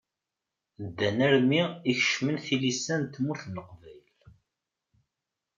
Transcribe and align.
Ddan 0.85 1.17
armi 1.27 1.61
i 1.91 1.93
kecmen 1.99 2.37
tilisa 2.45 2.95
n 3.01 3.03
tmurt 3.13 3.43
n 3.47 3.53
Leqbayel. 3.57 4.05